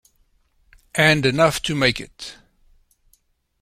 And 0.95 1.27
enough 1.27 1.61
to 1.61 1.75
make 1.75 1.99
it. 2.01 2.37